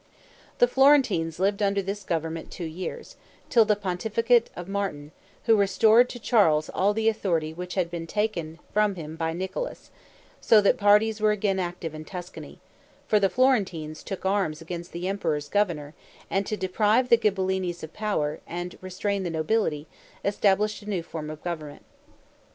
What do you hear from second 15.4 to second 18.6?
governor, and to deprive the Ghibellines of power,